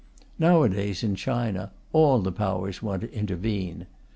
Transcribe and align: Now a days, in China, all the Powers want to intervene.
Now 0.39 0.63
a 0.63 0.69
days, 0.69 1.03
in 1.03 1.13
China, 1.13 1.69
all 1.93 2.23
the 2.23 2.31
Powers 2.31 2.81
want 2.81 3.03
to 3.03 3.13
intervene. 3.13 3.85